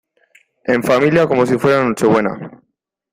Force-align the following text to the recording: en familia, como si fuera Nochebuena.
en 0.63 0.81
familia, 0.81 1.27
como 1.27 1.45
si 1.45 1.59
fuera 1.59 1.83
Nochebuena. 1.87 2.63